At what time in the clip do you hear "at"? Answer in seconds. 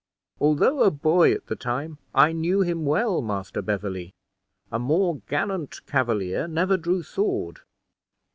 1.31-1.45